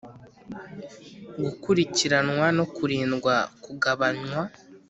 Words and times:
gukurikiranwa 1.43 2.47
no 2.57 2.65
kurindwa 2.75 3.35
kugabanywa. 3.63 4.41